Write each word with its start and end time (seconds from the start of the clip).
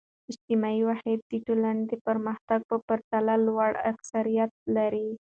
اجتماعي 0.31 0.81
وحدت 0.89 1.19
د 1.31 1.33
ټولنې 1.47 1.83
د 1.91 1.93
پرمختګ 2.07 2.59
په 2.69 2.77
پرتله 2.87 3.33
لوړ 3.47 3.71
اکثریت 3.91 4.51
لري. 4.75 5.09